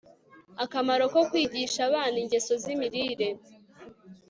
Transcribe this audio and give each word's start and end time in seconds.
Akamaro 0.63 1.03
ko 1.13 1.19
kwigisha 1.29 1.79
abana 1.89 2.15
ingeso 2.23 2.53
zimirire 2.63 3.29